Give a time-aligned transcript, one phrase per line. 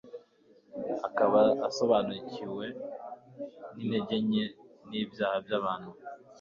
[1.07, 2.65] akaba asobanukiwe
[3.75, 4.45] n’intege nke
[4.89, 5.91] n’ibyaha by’abantu;